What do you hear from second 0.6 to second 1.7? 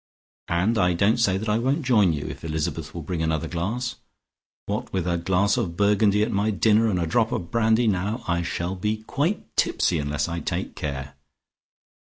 I don't say that I